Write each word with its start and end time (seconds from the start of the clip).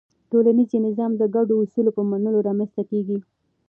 ټولنیز 0.29 0.71
نظم 0.85 1.11
د 1.17 1.23
ګډو 1.35 1.55
اصولو 1.63 1.91
په 1.97 2.01
منلو 2.11 2.39
رامنځته 2.47 2.83
کېږي. 2.91 3.17